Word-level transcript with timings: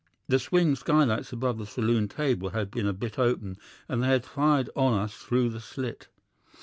The 0.27 0.39
swing 0.39 0.73
skylights 0.75 1.31
above 1.31 1.59
the 1.59 1.65
saloon 1.67 2.07
table 2.07 2.49
had 2.49 2.71
been 2.71 2.87
a 2.87 2.91
bit 2.91 3.19
open, 3.19 3.57
and 3.87 4.01
they 4.01 4.07
had 4.07 4.25
fired 4.25 4.67
on 4.75 4.97
us 4.97 5.13
through 5.13 5.49
the 5.49 5.59
slit. 5.61 6.07